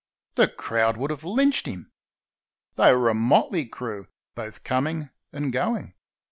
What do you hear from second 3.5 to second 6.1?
crew, both coming and going.